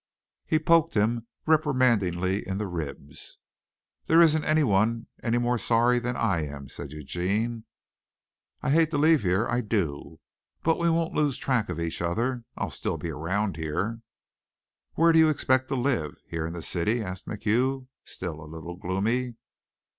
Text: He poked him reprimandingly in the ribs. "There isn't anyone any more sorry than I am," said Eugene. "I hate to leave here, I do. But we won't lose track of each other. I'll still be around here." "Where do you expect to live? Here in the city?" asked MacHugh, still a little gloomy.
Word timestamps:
He 0.47 0.57
poked 0.57 0.95
him 0.95 1.27
reprimandingly 1.45 2.41
in 2.47 2.57
the 2.57 2.65
ribs. 2.65 3.37
"There 4.07 4.19
isn't 4.19 4.43
anyone 4.43 5.05
any 5.21 5.37
more 5.37 5.59
sorry 5.59 5.99
than 5.99 6.15
I 6.15 6.41
am," 6.43 6.69
said 6.69 6.91
Eugene. 6.91 7.65
"I 8.63 8.71
hate 8.71 8.89
to 8.89 8.97
leave 8.97 9.21
here, 9.21 9.47
I 9.47 9.61
do. 9.61 10.19
But 10.63 10.79
we 10.79 10.89
won't 10.89 11.13
lose 11.13 11.37
track 11.37 11.69
of 11.69 11.79
each 11.79 12.01
other. 12.01 12.45
I'll 12.57 12.71
still 12.71 12.97
be 12.97 13.11
around 13.11 13.57
here." 13.57 14.01
"Where 14.95 15.11
do 15.11 15.19
you 15.19 15.29
expect 15.29 15.67
to 15.67 15.75
live? 15.75 16.17
Here 16.27 16.47
in 16.47 16.53
the 16.53 16.63
city?" 16.63 17.03
asked 17.03 17.27
MacHugh, 17.27 17.85
still 18.03 18.41
a 18.41 18.49
little 18.49 18.77
gloomy. 18.77 19.35